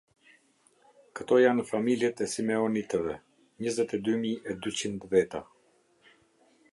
[1.19, 3.13] Këto janë familjet e Simeonitëve:
[3.65, 5.43] njëzet e dy mijë e dyqind veta.